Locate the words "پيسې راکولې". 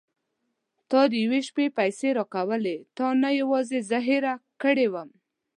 1.77-2.77